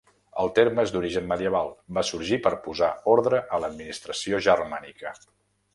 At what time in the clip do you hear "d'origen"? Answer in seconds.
0.95-1.27